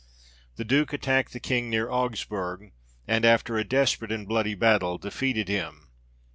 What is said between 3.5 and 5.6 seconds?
a desperate and bloody battle, defeated